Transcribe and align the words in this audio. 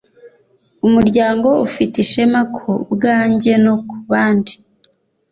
umuryango 0.87 1.49
ufite 1.67 1.95
ishema 2.05 2.41
ku 2.55 2.69
bwanjye 2.93 3.53
no 3.65 3.75
kubandi 3.89 4.53